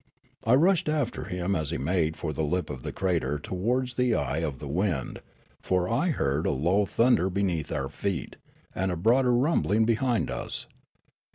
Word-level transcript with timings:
I 0.47 0.55
rushed 0.55 0.89
after 0.89 1.25
him 1.25 1.55
as 1.55 1.69
he 1.69 1.77
made 1.77 2.17
for 2.17 2.33
the 2.33 2.41
lip 2.43 2.71
of 2.71 2.81
the 2.81 2.91
crater 2.91 3.37
towards 3.37 3.93
the 3.93 4.15
eye 4.15 4.39
of 4.39 4.57
the 4.57 4.67
wind, 4.67 5.21
for 5.61 5.87
I 5.87 6.07
heard 6.09 6.47
a 6.47 6.51
low 6.51 6.87
thunder 6.87 7.29
beneath 7.29 7.71
our 7.71 7.87
feet, 7.87 8.37
and 8.73 8.91
a 8.91 8.95
louder 8.95 9.31
rumbling 9.31 9.85
behind 9.85 10.31
us. 10.31 10.65